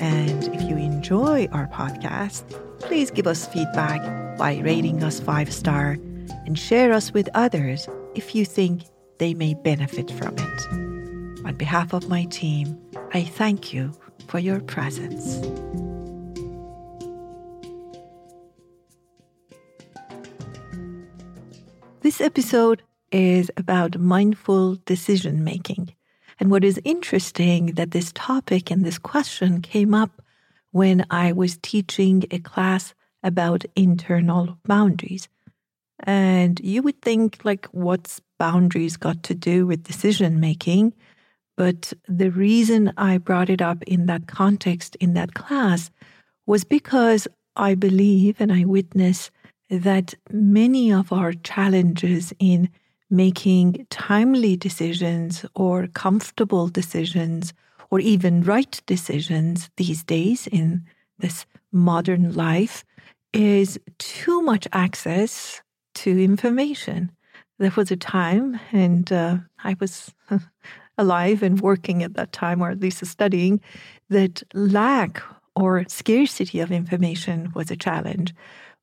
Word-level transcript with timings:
and 0.00 0.54
if 0.54 0.62
you 0.62 0.76
enjoy 0.76 1.48
our 1.52 1.66
podcast, 1.68 2.42
please 2.80 3.10
give 3.10 3.26
us 3.26 3.46
feedback 3.46 4.00
by 4.38 4.58
rating 4.58 5.02
us 5.02 5.20
five 5.20 5.52
star 5.52 5.98
and 6.46 6.58
share 6.58 6.92
us 6.92 7.12
with 7.12 7.28
others 7.34 7.88
if 8.14 8.34
you 8.34 8.44
think 8.44 8.84
they 9.18 9.34
may 9.34 9.54
benefit 9.54 10.10
from 10.10 10.34
it. 10.38 11.46
On 11.46 11.54
behalf 11.56 11.92
of 11.92 12.08
my 12.08 12.24
team, 12.24 12.78
I 13.12 13.22
thank 13.22 13.72
you 13.72 13.92
for 14.28 14.38
your 14.38 14.60
presence. 14.60 15.40
This 22.00 22.20
episode 22.20 22.82
is 23.10 23.50
about 23.56 23.98
mindful 23.98 24.76
decision 24.86 25.42
making. 25.42 25.94
And 26.38 26.50
what 26.50 26.64
is 26.64 26.80
interesting 26.84 27.66
that 27.74 27.90
this 27.90 28.12
topic 28.12 28.70
and 28.70 28.84
this 28.84 28.98
question 28.98 29.60
came 29.60 29.94
up 29.94 30.22
when 30.70 31.04
I 31.10 31.32
was 31.32 31.58
teaching 31.62 32.24
a 32.30 32.38
class 32.38 32.94
about 33.22 33.64
internal 33.74 34.58
boundaries. 34.64 35.28
And 36.00 36.60
you 36.60 36.82
would 36.82 37.02
think, 37.02 37.40
like, 37.44 37.66
what's 37.66 38.20
boundaries 38.38 38.96
got 38.96 39.22
to 39.24 39.34
do 39.34 39.66
with 39.66 39.82
decision 39.82 40.38
making? 40.38 40.94
But 41.56 41.92
the 42.06 42.30
reason 42.30 42.92
I 42.96 43.18
brought 43.18 43.50
it 43.50 43.60
up 43.60 43.82
in 43.82 44.06
that 44.06 44.28
context 44.28 44.96
in 45.00 45.14
that 45.14 45.34
class 45.34 45.90
was 46.46 46.62
because 46.62 47.26
I 47.56 47.74
believe 47.74 48.40
and 48.40 48.52
I 48.52 48.64
witness 48.64 49.32
that 49.68 50.14
many 50.30 50.92
of 50.92 51.12
our 51.12 51.32
challenges 51.32 52.32
in 52.38 52.70
making 53.10 53.86
timely 53.90 54.56
decisions 54.56 55.44
or 55.54 55.86
comfortable 55.88 56.68
decisions 56.68 57.52
or 57.90 58.00
even 58.00 58.42
right 58.42 58.80
decisions 58.86 59.70
these 59.76 60.04
days 60.04 60.46
in 60.46 60.84
this 61.18 61.46
modern 61.72 62.34
life 62.34 62.84
is 63.32 63.78
too 63.98 64.42
much 64.42 64.66
access 64.72 65.62
to 65.94 66.22
information. 66.22 67.10
There 67.58 67.72
was 67.76 67.90
a 67.90 67.96
time, 67.96 68.60
and 68.72 69.10
uh, 69.10 69.38
I 69.64 69.76
was 69.80 70.14
alive 70.98 71.42
and 71.42 71.60
working 71.60 72.02
at 72.02 72.14
that 72.14 72.32
time, 72.32 72.62
or 72.62 72.70
at 72.70 72.80
least 72.80 73.04
studying, 73.04 73.60
that 74.10 74.42
lack 74.54 75.22
or 75.56 75.84
scarcity 75.88 76.60
of 76.60 76.70
information 76.70 77.50
was 77.54 77.70
a 77.70 77.76
challenge. 77.76 78.34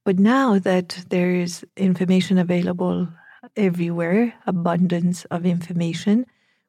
But 0.03 0.19
now 0.19 0.59
that 0.59 1.03
there 1.09 1.31
is 1.31 1.65
information 1.77 2.37
available 2.37 3.07
everywhere, 3.55 4.33
abundance 4.45 5.25
of 5.25 5.45
information. 5.45 6.25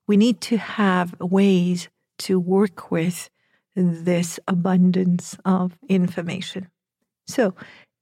We 0.06 0.16
need 0.16 0.40
to 0.42 0.56
have 0.56 1.14
ways 1.20 1.88
to 2.18 2.38
work 2.38 2.90
with 2.90 3.30
this 3.74 4.40
abundance 4.48 5.36
of 5.44 5.78
information. 5.88 6.68
So, 7.26 7.54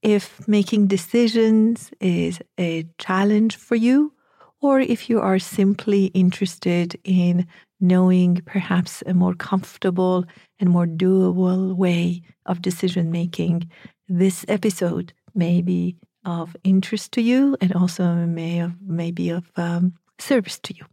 if 0.03 0.47
making 0.47 0.87
decisions 0.87 1.91
is 1.99 2.39
a 2.61 2.87
challenge 2.99 3.57
for 3.57 3.75
you, 3.75 4.13
or 4.61 4.81
if 4.81 5.09
you 5.11 5.21
are 5.21 5.39
simply 5.39 6.07
interested 6.07 6.99
in 7.05 7.47
knowing 7.81 8.43
perhaps 8.47 9.03
a 9.07 9.15
more 9.15 9.35
comfortable 9.35 10.25
and 10.59 10.71
more 10.71 10.87
doable 10.87 11.75
way 11.75 12.23
of 12.47 12.63
decision 12.63 13.11
making, 13.11 13.71
this 14.09 14.45
episode 14.49 15.13
may 15.35 15.61
be 15.61 15.97
of 16.25 16.57
interest 16.65 17.13
to 17.13 17.21
you 17.21 17.57
and 17.61 17.73
also 17.75 18.05
may 18.27 18.61
of, 18.61 18.81
may 18.81 19.11
be 19.11 19.31
of 19.31 19.51
um, 19.57 19.95
service 20.19 20.59
to 20.61 20.75
you. 20.75 20.85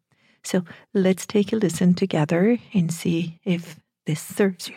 So 0.44 0.64
let's 0.94 1.26
take 1.26 1.54
a 1.54 1.56
listen 1.56 1.94
together 1.94 2.58
and 2.74 2.92
see 2.92 3.40
if 3.44 3.80
this 4.06 4.22
serves 4.22 4.68
you. 4.68 4.76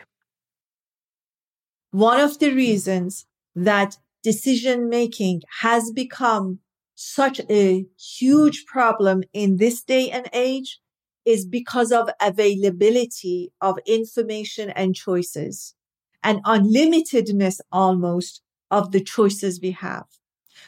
One 1.91 2.20
of 2.20 2.38
the 2.38 2.50
reasons 2.50 3.26
that 3.54 3.97
decision 4.22 4.88
making 4.88 5.42
has 5.60 5.91
become 5.91 6.59
such 6.94 7.41
a 7.50 7.86
huge 7.98 8.65
problem 8.66 9.22
in 9.32 9.56
this 9.56 9.82
day 9.82 10.10
and 10.10 10.28
age 10.32 10.81
is 11.25 11.47
because 11.47 11.91
of 11.91 12.10
availability 12.21 13.53
of 13.60 13.78
information 13.86 14.71
and 14.71 14.94
choices 14.94 15.75
and 16.22 16.42
unlimitedness 16.44 17.60
almost 17.72 18.42
of 18.71 18.92
the 18.92 19.00
choices 19.00 19.60
we 19.60 19.71
have. 19.71 20.06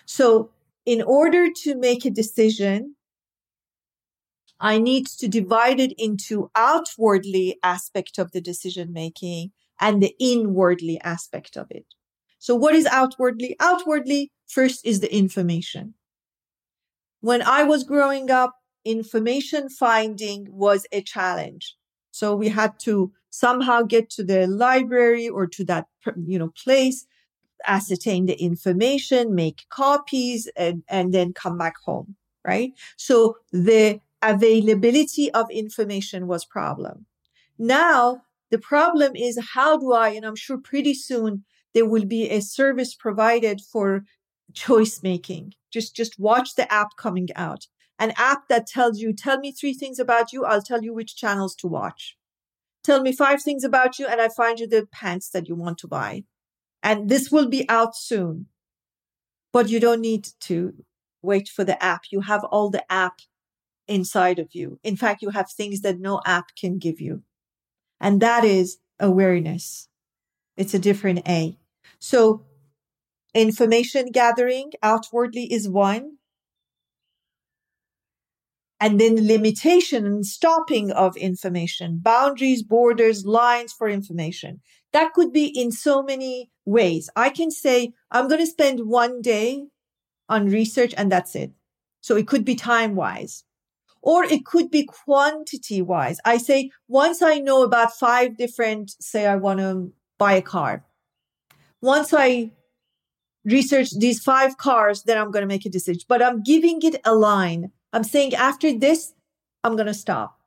So 0.06 0.50
in 0.86 1.02
order 1.02 1.48
to 1.64 1.76
make 1.76 2.04
a 2.04 2.10
decision, 2.10 2.94
I 4.58 4.78
need 4.78 5.06
to 5.18 5.28
divide 5.28 5.80
it 5.80 5.92
into 5.98 6.50
outwardly 6.54 7.58
aspect 7.62 8.18
of 8.18 8.32
the 8.32 8.40
decision 8.40 8.92
making 8.92 9.52
and 9.78 10.02
the 10.02 10.14
inwardly 10.18 10.98
aspect 11.02 11.56
of 11.56 11.66
it. 11.70 11.84
So 12.38 12.54
what 12.54 12.74
is 12.74 12.86
outwardly? 12.86 13.56
Outwardly, 13.60 14.32
first 14.46 14.86
is 14.86 15.00
the 15.00 15.14
information. 15.14 15.94
When 17.20 17.42
I 17.42 17.64
was 17.64 17.84
growing 17.84 18.30
up, 18.30 18.54
information 18.84 19.68
finding 19.68 20.46
was 20.50 20.86
a 20.92 21.02
challenge. 21.02 21.74
So 22.12 22.34
we 22.34 22.48
had 22.48 22.78
to 22.80 23.12
somehow 23.30 23.82
get 23.82 24.08
to 24.10 24.24
the 24.24 24.46
library 24.46 25.28
or 25.28 25.46
to 25.48 25.64
that, 25.64 25.86
you 26.24 26.38
know, 26.38 26.52
place 26.64 27.04
ascertain 27.64 28.26
the 28.26 28.34
information, 28.34 29.34
make 29.34 29.66
copies, 29.68 30.48
and, 30.56 30.82
and 30.88 31.12
then 31.12 31.32
come 31.32 31.56
back 31.58 31.74
home, 31.84 32.16
right? 32.44 32.72
So 32.96 33.38
the 33.52 34.00
availability 34.22 35.30
of 35.32 35.50
information 35.50 36.26
was 36.26 36.44
problem. 36.44 37.06
Now 37.58 38.22
the 38.50 38.58
problem 38.58 39.16
is 39.16 39.38
how 39.54 39.76
do 39.76 39.92
I, 39.92 40.10
and 40.10 40.24
I'm 40.24 40.36
sure 40.36 40.58
pretty 40.58 40.94
soon 40.94 41.44
there 41.74 41.86
will 41.86 42.04
be 42.04 42.30
a 42.30 42.40
service 42.40 42.94
provided 42.94 43.60
for 43.60 44.04
choice 44.54 45.02
making. 45.02 45.54
Just, 45.72 45.94
just 45.94 46.18
watch 46.18 46.54
the 46.54 46.72
app 46.72 46.96
coming 46.96 47.28
out. 47.36 47.66
An 47.98 48.12
app 48.16 48.48
that 48.48 48.66
tells 48.66 49.00
you, 49.00 49.12
tell 49.12 49.38
me 49.38 49.52
three 49.52 49.74
things 49.74 49.98
about 49.98 50.32
you. 50.32 50.44
I'll 50.44 50.62
tell 50.62 50.82
you 50.82 50.94
which 50.94 51.16
channels 51.16 51.54
to 51.56 51.66
watch. 51.66 52.16
Tell 52.84 53.02
me 53.02 53.12
five 53.12 53.42
things 53.42 53.64
about 53.64 53.98
you 53.98 54.06
and 54.06 54.20
I 54.20 54.28
find 54.28 54.60
you 54.60 54.66
the 54.66 54.86
pants 54.92 55.30
that 55.30 55.48
you 55.48 55.56
want 55.56 55.78
to 55.78 55.88
buy. 55.88 56.24
And 56.86 57.08
this 57.08 57.32
will 57.32 57.48
be 57.48 57.69
out 57.69 57.97
soon. 57.97 58.47
But 59.52 59.69
you 59.69 59.80
don't 59.80 60.00
need 60.00 60.28
to 60.42 60.72
wait 61.20 61.48
for 61.48 61.64
the 61.64 61.82
app. 61.82 62.02
You 62.12 62.20
have 62.20 62.44
all 62.44 62.70
the 62.70 62.91
app 62.91 63.19
inside 63.88 64.38
of 64.38 64.50
you. 64.52 64.78
In 64.84 64.97
fact, 64.97 65.20
you 65.20 65.30
have 65.30 65.50
things 65.50 65.80
that 65.80 65.98
no 65.98 66.20
app 66.24 66.54
can 66.56 66.78
give 66.78 67.00
you. 67.00 67.24
And 68.00 68.22
that 68.22 68.44
is 68.44 68.78
awareness. 69.00 69.88
It's 70.56 70.74
a 70.74 70.78
different 70.78 71.28
A. 71.28 71.59
So 71.98 72.44
information 73.34 74.12
gathering 74.12 74.71
outwardly 74.80 75.53
is 75.53 75.68
one. 75.68 76.18
And 78.78 79.00
then 79.00 79.27
limitation 79.27 80.06
and 80.06 80.24
stopping 80.24 80.92
of 80.92 81.16
information, 81.16 81.98
boundaries, 82.00 82.62
borders, 82.62 83.24
lines 83.24 83.72
for 83.72 83.88
information. 83.88 84.60
That 84.97 85.13
could 85.13 85.31
be 85.31 85.45
in 85.45 85.72
so 85.72 86.03
many 86.03 86.51
ways. 86.65 87.10
I 87.15 87.28
can 87.28 87.51
say, 87.51 87.93
I'm 88.10 88.28
going 88.28 88.41
to 88.41 88.47
spend 88.47 88.89
one 88.89 89.21
day 89.21 89.66
on 90.31 90.47
research 90.47 90.95
and 90.97 91.13
that's 91.13 91.34
it. 91.34 91.53
So 92.01 92.16
it 92.16 92.27
could 92.27 92.47
be 92.47 92.54
time 92.54 92.95
wise 92.95 93.45
or 94.01 94.25
it 94.25 94.47
could 94.47 94.71
be 94.71 94.84
quantity 94.87 95.83
wise. 95.83 96.19
I 96.25 96.39
say, 96.39 96.71
once 96.89 97.21
I 97.21 97.41
know 97.41 97.63
about 97.63 97.93
five 97.93 98.39
different, 98.39 98.91
say 98.98 99.27
I 99.27 99.37
want 99.37 99.60
to 99.60 99.93
buy 100.16 100.33
a 100.33 100.41
car. 100.41 100.83
Once 101.83 102.15
I 102.15 102.53
research 103.45 103.91
these 103.98 104.22
five 104.22 104.57
cars, 104.57 105.03
then 105.03 105.19
I'm 105.19 105.31
going 105.31 105.43
to 105.43 105.54
make 105.54 105.66
a 105.66 105.69
decision, 105.69 106.04
but 106.09 106.22
I'm 106.22 106.43
giving 106.43 106.81
it 106.81 107.03
a 107.04 107.15
line. 107.15 107.71
I'm 107.93 108.03
saying 108.03 108.34
after 108.34 108.72
this, 108.72 109.13
I'm 109.63 109.77
going 109.77 109.89
to 109.89 110.01
stop. 110.07 110.41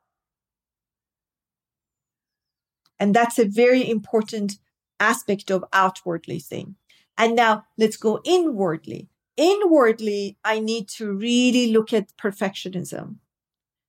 And 3.00 3.14
that's 3.14 3.38
a 3.38 3.46
very 3.46 3.88
important 3.88 4.58
aspect 5.00 5.50
of 5.50 5.64
outwardly 5.72 6.38
thing. 6.38 6.76
And 7.16 7.34
now 7.34 7.64
let's 7.78 7.96
go 7.96 8.20
inwardly. 8.24 9.08
Inwardly, 9.38 10.36
I 10.44 10.60
need 10.60 10.88
to 10.90 11.10
really 11.10 11.72
look 11.72 11.94
at 11.94 12.14
perfectionism 12.18 13.16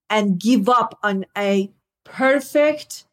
and 0.10 0.40
give 0.40 0.70
up 0.70 0.98
on 1.04 1.26
a 1.38 1.72
perfect 2.06 3.06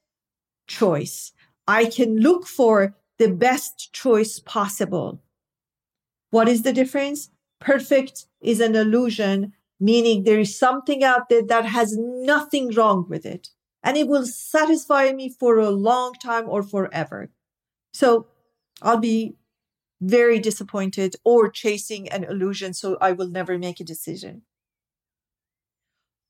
choice. 0.69 1.33
I 1.67 1.87
can 1.87 2.19
look 2.19 2.47
for 2.47 2.95
the 3.19 3.29
best 3.29 3.93
choice 3.93 4.39
possible. 4.39 5.21
What 6.31 6.49
is 6.49 6.62
the 6.62 6.73
difference? 6.73 7.31
Perfect 7.61 8.27
is 8.41 8.61
an 8.61 8.77
illusion, 8.77 9.53
meaning 9.81 10.23
there 10.23 10.39
is 10.39 10.56
something 10.56 11.03
out 11.03 11.29
there 11.29 11.43
that 11.43 11.67
has 11.67 11.97
nothing 11.97 12.73
wrong 12.73 13.06
with 13.09 13.27
it 13.27 13.50
and 13.82 13.96
it 13.96 14.08
will 14.08 14.26
satisfy 14.26 15.12
me 15.12 15.28
for 15.28 15.58
a 15.58 15.70
long 15.70 16.14
time 16.14 16.48
or 16.48 16.62
forever. 16.62 17.30
So 17.92 18.26
I'll 18.82 18.98
be 18.98 19.36
very 20.00 20.38
disappointed 20.38 21.16
or 21.25 21.50
chasing 21.50 22.08
an 22.08 22.25
illusion. 22.25 22.75
So 22.75 22.96
I 23.00 23.12
will 23.12 23.28
never 23.28 23.58
make 23.58 23.80
a 23.80 23.84
decision. 23.84 24.42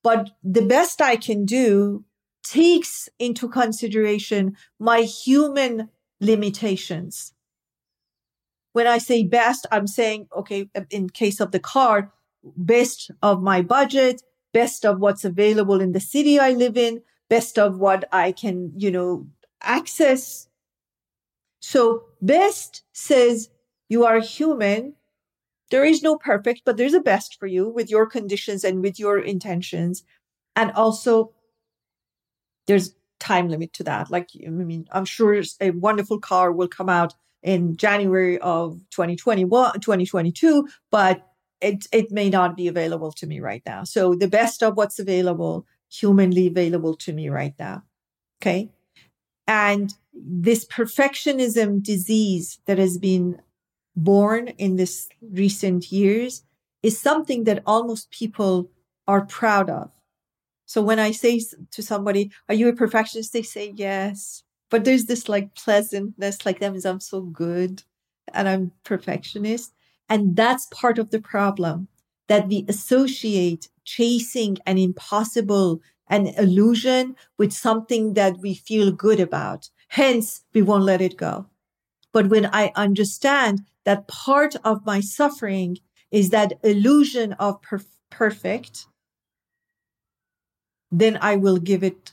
But 0.03 0.31
the 0.43 0.63
best 0.63 1.03
I 1.03 1.17
can 1.17 1.45
do 1.45 2.05
takes 2.45 3.09
into 3.19 3.49
consideration 3.49 4.57
my 4.79 5.03
human 5.03 5.91
limitations. 6.21 7.35
When 8.73 8.87
I 8.87 8.99
say 8.99 9.25
best, 9.25 9.67
I'm 9.73 9.87
saying, 9.87 10.29
okay, 10.37 10.71
in 10.91 11.11
case 11.11 11.41
of 11.41 11.51
the 11.51 11.61
car, 11.61 12.13
best 12.43 13.11
of 13.23 13.43
my 13.43 13.61
budget, 13.61 14.23
best 14.53 14.87
of 14.87 15.01
what's 15.01 15.25
available 15.25 15.81
in 15.81 15.93
the 15.93 16.01
city 16.01 16.39
I 16.39 16.53
live 16.53 16.77
in, 16.77 17.03
best 17.29 17.59
of 17.59 17.79
what 17.79 18.09
I 18.13 18.33
can, 18.33 18.73
you 18.77 18.91
know, 18.91 19.27
access. 19.63 20.49
So 21.61 22.05
best 22.23 22.83
says 22.93 23.51
you 23.89 24.05
are 24.05 24.21
human. 24.21 24.95
There 25.71 25.85
is 25.85 26.03
no 26.03 26.17
perfect, 26.17 26.63
but 26.65 26.77
there's 26.77 26.95
a 26.95 27.01
best 27.01 27.39
for 27.39 27.47
you 27.47 27.69
with 27.69 27.91
your 27.91 28.07
conditions 28.07 28.65
and 28.65 28.83
with 28.83 28.99
your 28.99 29.19
intentions. 29.19 30.03
And 30.57 30.73
also 30.73 31.33
there's 32.67 32.95
time 33.19 33.49
limit 33.49 33.73
to 33.75 33.85
that. 33.85 34.11
Like, 34.11 34.31
I 34.47 34.51
mean, 34.51 34.87
I'm 34.93 35.05
sure 35.05 35.43
a 35.61 35.71
wonderful 35.71 36.21
car 36.21 36.53
will 36.53 36.69
come 36.69 36.89
out 36.89 37.15
in 37.43 37.77
January 37.77 38.39
of 38.39 38.81
2021, 38.91 39.81
2022, 39.81 40.69
but 40.91 41.27
it, 41.61 41.87
it 41.93 42.11
may 42.11 42.31
not 42.31 42.57
be 42.57 42.69
available 42.69 43.13
to 43.13 43.27
me 43.27 43.41
right 43.41 43.63
now. 43.67 43.85
So 43.85 44.15
the 44.15 44.29
best 44.29 44.63
of 44.63 44.77
what's 44.77 44.99
available, 44.99 45.67
humanly 45.91 46.47
available 46.47 46.95
to 46.97 47.13
me 47.13 47.29
right 47.29 47.55
now. 47.59 47.83
Okay. 48.41 48.71
And 49.47 49.95
this 50.13 50.67
perfectionism 50.67 51.83
disease 51.83 52.59
that 52.67 52.79
has 52.79 52.99
been 52.99 53.41
born 53.97 54.49
in 54.49 54.77
this 54.77 55.09
recent 55.23 55.91
years 55.91 56.45
is 56.83 57.01
something 57.01 57.45
that 57.45 57.63
almost 57.67 58.11
people 58.11 58.71
are 59.07 59.25
proud 59.25 59.71
of. 59.71 59.91
So 60.67 60.83
when 60.83 60.99
I 60.99 61.13
say 61.13 61.41
to 61.71 61.83
somebody, 61.83 62.31
are 62.49 62.55
you 62.55 62.69
a 62.69 62.75
perfectionist? 62.75 63.33
They 63.33 63.43
say 63.43 63.73
yes. 63.75 64.45
But 64.71 64.85
there's 64.85 65.07
this 65.07 65.29
like 65.29 65.55
pleasantness, 65.55 66.45
like 66.45 66.61
that 66.61 66.73
means 66.73 66.85
I'm 66.85 67.01
so 67.01 67.23
good 67.23 67.83
and 68.35 68.47
I'm 68.47 68.73
perfectionist. 68.85 69.73
And 70.11 70.37
that's 70.37 70.67
part 70.67 70.99
of 70.99 71.11
the 71.11 71.21
problem 71.21 71.89
that 72.29 72.49
we 72.49 72.67
associate 72.69 73.69
chasing 73.97 74.59
an 74.67 74.77
impossible, 74.77 75.81
an 76.09 76.27
illusion 76.27 77.17
with 77.39 77.53
something 77.53 78.15
that 78.15 78.39
we 78.39 78.53
feel 78.55 78.93
good 78.93 79.19
about. 79.19 79.71
Hence, 79.89 80.45
we 80.53 80.61
won't 80.61 80.85
let 80.85 81.01
it 81.01 81.17
go. 81.17 81.47
But 82.13 82.29
when 82.29 82.47
I 82.53 82.73
understand 82.75 83.63
that 83.85 84.07
part 84.07 84.57
of 84.63 84.85
my 84.85 85.01
suffering 85.01 85.79
is 86.11 86.31
that 86.31 86.59
illusion 86.63 87.33
of 87.35 87.63
per- 87.63 87.81
perfect, 88.11 88.87
then 90.91 91.19
I 91.23 91.37
will 91.37 91.59
give 91.59 91.83
it 91.83 92.13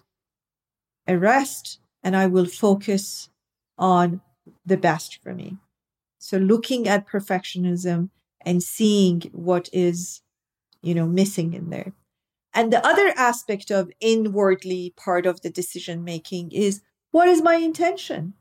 a 1.08 1.18
rest 1.18 1.80
and 2.04 2.16
I 2.16 2.28
will 2.28 2.46
focus 2.46 3.30
on 3.78 4.22
the 4.66 4.78
best 4.78 5.22
for 5.22 5.34
me. 5.34 5.58
So 6.20 6.38
looking 6.38 6.88
at 6.88 7.08
perfectionism 7.08 8.10
and 8.42 8.64
seeing 8.64 9.22
what 9.34 9.70
is, 9.74 10.22
you 10.86 10.94
know, 10.94 11.08
missing 11.08 11.54
in 11.54 11.70
there. 11.70 11.94
And 12.54 12.72
the 12.72 12.86
other 12.86 13.14
aspect 13.18 13.70
of 13.72 13.92
inwardly 14.00 14.94
part 14.96 15.26
of 15.26 15.42
the 15.42 15.50
decision 15.50 16.04
making 16.04 16.52
is 16.52 16.82
what 17.12 17.28
is 17.28 17.42
my 17.42 17.56
intention? 17.56 18.34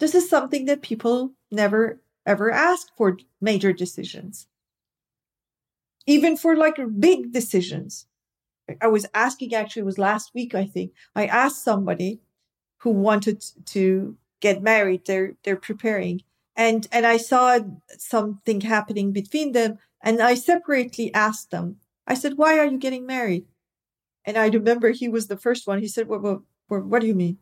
This 0.00 0.14
is 0.14 0.28
something 0.28 0.66
that 0.66 0.82
people 0.82 1.32
never 1.50 2.00
ever 2.26 2.50
ask 2.50 2.88
for 2.96 3.18
major 3.40 3.72
decisions. 3.72 4.46
Even 6.06 6.36
for 6.36 6.56
like 6.56 6.78
big 6.98 7.32
decisions. 7.32 8.06
I 8.80 8.86
was 8.88 9.06
asking, 9.14 9.54
actually, 9.54 9.80
it 9.80 9.86
was 9.86 9.98
last 9.98 10.34
week, 10.34 10.54
I 10.54 10.64
think. 10.64 10.92
I 11.14 11.26
asked 11.26 11.62
somebody 11.62 12.20
who 12.78 12.90
wanted 12.90 13.44
to 13.66 14.16
get 14.40 14.62
married. 14.62 15.02
They're, 15.06 15.34
they're 15.44 15.56
preparing. 15.56 16.22
And, 16.56 16.86
and 16.92 17.06
I 17.06 17.18
saw 17.18 17.58
something 17.98 18.62
happening 18.62 19.12
between 19.12 19.52
them. 19.52 19.78
And 20.02 20.22
I 20.22 20.34
separately 20.34 21.12
asked 21.12 21.50
them, 21.50 21.76
I 22.06 22.14
said, 22.14 22.36
why 22.36 22.58
are 22.58 22.66
you 22.66 22.78
getting 22.78 23.06
married? 23.06 23.46
And 24.24 24.36
I 24.36 24.48
remember 24.48 24.90
he 24.90 25.08
was 25.08 25.26
the 25.26 25.36
first 25.36 25.66
one. 25.66 25.80
He 25.80 25.88
said, 25.88 26.08
what, 26.08 26.22
what, 26.22 26.40
what 26.68 27.00
do 27.00 27.06
you 27.06 27.14
mean? 27.14 27.38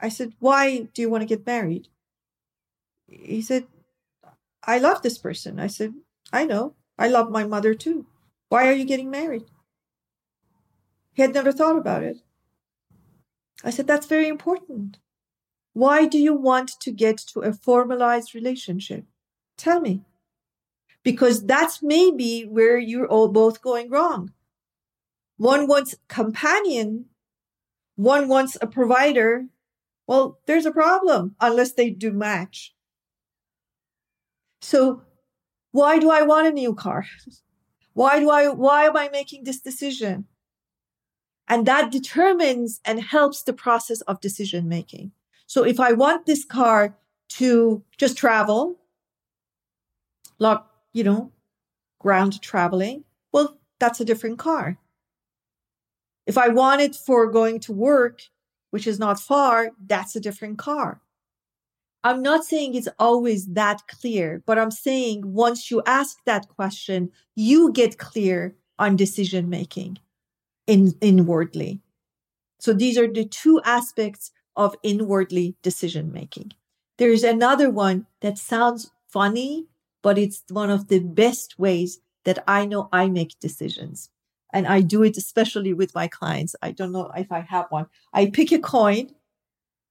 I 0.00 0.08
said, 0.08 0.34
why 0.38 0.88
do 0.94 1.02
you 1.02 1.10
want 1.10 1.22
to 1.22 1.26
get 1.26 1.46
married? 1.46 1.88
He 3.06 3.42
said, 3.42 3.66
I 4.64 4.78
love 4.78 5.02
this 5.02 5.18
person. 5.18 5.58
I 5.58 5.66
said, 5.66 5.94
I 6.32 6.44
know. 6.44 6.74
I 6.98 7.08
love 7.08 7.30
my 7.30 7.44
mother 7.44 7.74
too. 7.74 8.06
Why 8.48 8.68
are 8.68 8.72
you 8.72 8.84
getting 8.84 9.10
married? 9.10 9.44
He 11.14 11.22
had 11.22 11.34
never 11.34 11.52
thought 11.52 11.78
about 11.78 12.02
it. 12.02 12.18
I 13.64 13.70
said, 13.70 13.86
That's 13.86 14.06
very 14.06 14.28
important. 14.28 14.98
Why 15.72 16.06
do 16.06 16.18
you 16.18 16.34
want 16.34 16.72
to 16.80 16.90
get 16.90 17.18
to 17.32 17.40
a 17.40 17.52
formalized 17.52 18.34
relationship? 18.34 19.04
Tell 19.56 19.80
me. 19.80 20.04
Because 21.02 21.46
that's 21.46 21.82
maybe 21.82 22.42
where 22.42 22.78
you're 22.78 23.06
all 23.06 23.28
both 23.28 23.62
going 23.62 23.90
wrong. 23.90 24.32
One 25.36 25.68
wants 25.68 25.94
companion, 26.08 27.06
one 27.96 28.28
wants 28.28 28.56
a 28.60 28.66
provider. 28.66 29.46
Well, 30.06 30.38
there's 30.46 30.66
a 30.66 30.72
problem 30.72 31.36
unless 31.40 31.72
they 31.72 31.90
do 31.90 32.12
match. 32.12 32.74
So 34.60 35.02
why 35.70 35.98
do 35.98 36.10
I 36.10 36.22
want 36.22 36.48
a 36.48 36.52
new 36.52 36.74
car? 36.74 37.06
Why 37.94 38.20
do 38.20 38.30
I, 38.30 38.46
why 38.46 38.84
am 38.84 38.96
I 38.96 39.08
making 39.08 39.42
this 39.42 39.60
decision? 39.60 40.26
And 41.48 41.66
that 41.66 41.90
determines 41.90 42.80
and 42.84 43.00
helps 43.00 43.42
the 43.42 43.52
process 43.52 44.02
of 44.02 44.20
decision 44.20 44.68
making. 44.68 45.10
So 45.46 45.64
if 45.64 45.80
I 45.80 45.94
want 45.94 46.24
this 46.24 46.44
car 46.44 46.96
to 47.30 47.82
just 47.96 48.16
travel, 48.16 48.78
like, 50.38 50.60
you 50.98 51.04
know, 51.04 51.30
ground 52.00 52.42
traveling, 52.42 53.04
well, 53.32 53.56
that's 53.78 54.00
a 54.00 54.04
different 54.04 54.36
car. 54.36 54.76
If 56.26 56.36
I 56.36 56.48
want 56.48 56.80
it 56.80 56.96
for 56.96 57.30
going 57.30 57.60
to 57.60 57.72
work, 57.72 58.22
which 58.72 58.86
is 58.88 58.98
not 58.98 59.20
far, 59.20 59.70
that's 59.86 60.16
a 60.16 60.20
different 60.20 60.58
car. 60.58 61.00
I'm 62.02 62.20
not 62.20 62.44
saying 62.44 62.74
it's 62.74 62.88
always 62.98 63.46
that 63.46 63.86
clear, 63.86 64.42
but 64.44 64.58
I'm 64.58 64.72
saying 64.72 65.22
once 65.24 65.70
you 65.70 65.82
ask 65.86 66.18
that 66.26 66.48
question, 66.48 67.12
you 67.36 67.72
get 67.72 67.98
clear 67.98 68.56
on 68.78 68.96
decision 68.96 69.48
making 69.48 69.98
in, 70.66 70.94
inwardly. 71.00 71.80
So 72.58 72.72
these 72.72 72.98
are 72.98 73.06
the 73.06 73.24
two 73.24 73.60
aspects 73.64 74.32
of 74.56 74.74
inwardly 74.82 75.54
decision 75.62 76.10
making. 76.12 76.52
There's 76.98 77.22
another 77.22 77.70
one 77.70 78.06
that 78.20 78.36
sounds 78.36 78.90
funny, 79.08 79.66
but 80.02 80.18
it's 80.18 80.42
one 80.48 80.70
of 80.70 80.88
the 80.88 81.00
best 81.00 81.58
ways 81.58 82.00
that 82.24 82.42
I 82.46 82.66
know 82.66 82.88
I 82.92 83.08
make 83.08 83.38
decisions. 83.40 84.10
And 84.52 84.66
I 84.66 84.80
do 84.80 85.02
it 85.02 85.16
especially 85.16 85.74
with 85.74 85.94
my 85.94 86.08
clients. 86.08 86.56
I 86.62 86.70
don't 86.70 86.92
know 86.92 87.10
if 87.16 87.30
I 87.30 87.40
have 87.40 87.66
one. 87.70 87.86
I 88.12 88.30
pick 88.30 88.50
a 88.52 88.58
coin 88.58 89.10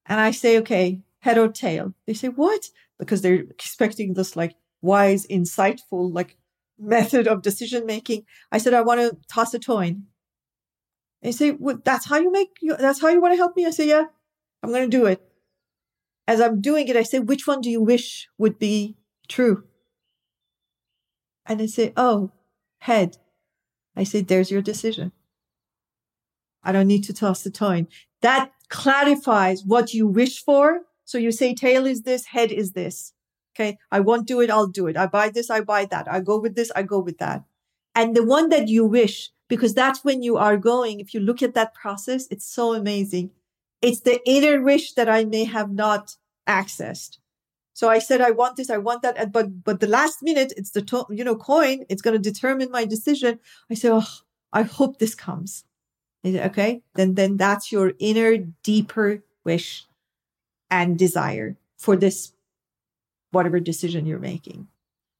and 0.05 0.19
I 0.19 0.31
say, 0.31 0.57
okay, 0.59 1.01
head 1.19 1.37
or 1.37 1.49
tail. 1.49 1.93
They 2.05 2.13
say, 2.13 2.29
what? 2.29 2.69
Because 2.97 3.21
they're 3.21 3.35
expecting 3.41 4.13
this 4.13 4.35
like 4.35 4.55
wise, 4.81 5.27
insightful, 5.27 6.13
like 6.13 6.37
method 6.79 7.27
of 7.27 7.41
decision 7.41 7.85
making. 7.85 8.25
I 8.51 8.57
said, 8.57 8.73
I 8.73 8.81
want 8.81 9.01
to 9.01 9.17
toss 9.31 9.53
a 9.53 9.59
coin. 9.59 10.03
They 11.21 11.31
say, 11.31 11.51
well, 11.51 11.79
that's 11.83 12.07
how 12.07 12.17
you 12.17 12.31
make, 12.31 12.57
you, 12.61 12.75
that's 12.77 13.01
how 13.01 13.09
you 13.09 13.21
want 13.21 13.33
to 13.33 13.37
help 13.37 13.55
me? 13.55 13.65
I 13.65 13.71
say, 13.71 13.87
yeah, 13.87 14.05
I'm 14.61 14.69
going 14.69 14.89
to 14.89 14.97
do 14.97 15.05
it. 15.05 15.21
As 16.27 16.41
I'm 16.41 16.61
doing 16.61 16.87
it, 16.87 16.95
I 16.95 17.03
say, 17.03 17.19
which 17.19 17.47
one 17.47 17.61
do 17.61 17.69
you 17.69 17.81
wish 17.81 18.27
would 18.37 18.59
be 18.59 18.97
true? 19.27 19.63
And 21.47 21.59
they 21.59 21.67
say, 21.67 21.93
oh, 21.95 22.31
head. 22.79 23.17
I 23.95 24.03
say, 24.03 24.21
there's 24.21 24.51
your 24.51 24.61
decision. 24.61 25.11
I 26.63 26.71
don't 26.71 26.87
need 26.87 27.03
to 27.05 27.13
toss 27.13 27.43
the 27.43 27.51
coin. 27.51 27.87
That 28.21 28.51
clarifies 28.69 29.63
what 29.63 29.93
you 29.93 30.07
wish 30.07 30.43
for 30.43 30.81
so 31.07 31.17
you 31.17 31.31
say 31.31 31.55
tail 31.55 31.85
is 31.85 32.01
this, 32.01 32.25
head 32.25 32.51
is 32.51 32.73
this. 32.73 33.13
Okay. 33.55 33.77
I 33.89 34.01
won't 34.01 34.27
do 34.27 34.41
it. 34.41 34.51
I'll 34.51 34.67
do 34.67 34.87
it. 34.87 34.97
I 34.97 35.07
buy 35.07 35.29
this. 35.29 35.49
I 35.49 35.61
buy 35.61 35.85
that. 35.85 36.11
I 36.11 36.19
go 36.19 36.37
with 36.37 36.55
this. 36.55 36.69
I 36.75 36.83
go 36.83 36.99
with 36.99 37.17
that. 37.19 37.45
And 37.95 38.13
the 38.13 38.25
one 38.25 38.49
that 38.49 38.67
you 38.67 38.85
wish, 38.85 39.31
because 39.47 39.73
that's 39.73 40.03
when 40.03 40.21
you 40.21 40.35
are 40.35 40.57
going. 40.57 40.99
If 40.99 41.13
you 41.13 41.21
look 41.21 41.41
at 41.41 41.53
that 41.53 41.73
process, 41.73 42.27
it's 42.29 42.45
so 42.45 42.73
amazing. 42.73 43.31
It's 43.81 44.01
the 44.01 44.19
inner 44.29 44.61
wish 44.61 44.93
that 44.93 45.07
I 45.07 45.23
may 45.23 45.45
have 45.45 45.71
not 45.71 46.17
accessed. 46.45 47.19
So 47.77 47.89
I 47.89 47.99
said, 47.99 48.21
I 48.21 48.31
want 48.31 48.55
this, 48.55 48.71
I 48.71 48.77
want 48.77 49.03
that. 49.03 49.31
But, 49.31 49.63
but 49.63 49.81
the 49.81 49.85
last 49.85 50.23
minute, 50.23 50.51
it's 50.57 50.71
the, 50.71 50.81
to- 50.81 51.05
you 51.11 51.23
know, 51.23 51.35
coin. 51.35 51.85
It's 51.89 52.01
going 52.01 52.19
to 52.19 52.31
determine 52.31 52.71
my 52.71 52.85
decision. 52.85 53.39
I 53.69 53.75
said, 53.75 53.91
oh, 53.91 54.07
I 54.51 54.63
hope 54.63 54.97
this 54.97 55.13
comes. 55.13 55.63
Okay. 56.25 56.81
Then, 56.95 57.13
then 57.13 57.37
that's 57.37 57.71
your 57.71 57.93
inner, 57.99 58.37
deeper 58.63 59.21
wish 59.43 59.85
and 60.71 60.97
desire 60.97 61.55
for 61.77 61.95
this, 61.95 62.33
whatever 63.29 63.59
decision 63.59 64.07
you're 64.07 64.17
making. 64.17 64.69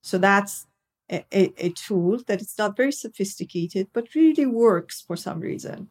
So 0.02 0.18
that's 0.18 0.66
a, 1.12 1.24
a, 1.32 1.54
a 1.68 1.70
tool 1.70 2.24
that 2.26 2.42
it's 2.42 2.58
not 2.58 2.76
very 2.76 2.92
sophisticated, 2.92 3.90
but 3.94 4.16
really 4.16 4.48
works 4.48 5.00
for 5.00 5.16
some 5.16 5.42
reason. 5.42 5.90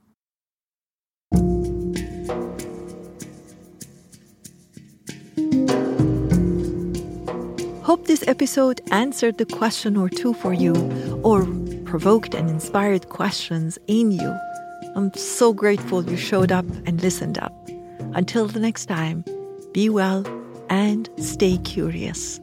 Hope 7.86 8.08
this 8.08 8.26
episode 8.26 8.80
answered 8.90 9.38
the 9.38 9.46
question 9.46 9.96
or 9.96 10.08
two 10.08 10.34
for 10.34 10.52
you 10.52 10.74
or 11.22 11.46
provoked 11.84 12.34
and 12.34 12.50
inspired 12.50 13.10
questions 13.10 13.78
in 13.86 14.10
you. 14.10 14.36
I'm 14.96 15.14
so 15.14 15.52
grateful 15.52 16.02
you 16.02 16.16
showed 16.16 16.50
up 16.50 16.64
and 16.84 17.00
listened 17.00 17.38
up. 17.38 17.54
Until 18.12 18.48
the 18.48 18.58
next 18.58 18.86
time, 18.86 19.24
be 19.72 19.88
well 19.88 20.26
and 20.68 21.08
stay 21.16 21.58
curious. 21.58 22.40